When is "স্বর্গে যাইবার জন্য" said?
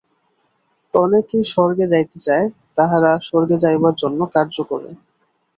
3.21-4.19